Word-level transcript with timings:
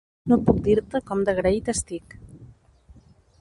No 0.31 0.37
puc 0.45 0.61
dir-te 0.67 1.01
com 1.11 1.21
d'agraït 1.27 1.69
estic. 1.75 2.17